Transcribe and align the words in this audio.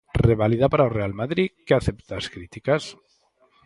Reválida 0.29 0.67
para 0.71 0.87
o 0.89 0.93
Real 0.97 1.13
Madrid, 1.21 1.49
que 1.65 1.73
acepta 1.75 2.13
as 2.15 2.27
críticas. 2.35 2.83